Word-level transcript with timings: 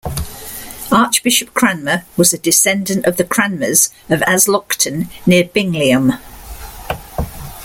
Archbishop 0.91 1.53
Cranmer 1.53 2.05
was 2.17 2.33
a 2.33 2.39
descendant 2.39 3.05
of 3.05 3.17
the 3.17 3.23
Cranmers 3.23 3.91
of 4.09 4.21
Aslockton 4.21 5.11
near 5.27 5.43
Bingliam. 5.43 6.13